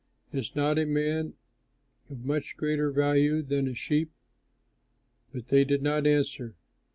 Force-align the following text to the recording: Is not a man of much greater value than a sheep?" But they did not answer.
Is 0.33 0.55
not 0.55 0.79
a 0.79 0.85
man 0.87 1.35
of 2.09 2.25
much 2.25 2.57
greater 2.57 2.89
value 2.89 3.43
than 3.43 3.67
a 3.67 3.75
sheep?" 3.75 4.09
But 5.31 5.49
they 5.49 5.63
did 5.63 5.83
not 5.83 6.07
answer. 6.07 6.55